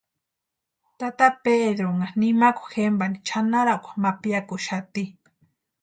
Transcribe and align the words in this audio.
Tata 0.99 1.27
Pedrunha 1.43 2.07
nimakwa 2.19 2.67
jempani 2.75 3.17
chʼanarakwa 3.27 3.93
ma 4.03 4.11
piakuxati. 4.21 5.03